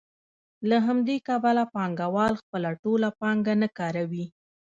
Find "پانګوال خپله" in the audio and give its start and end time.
1.73-2.69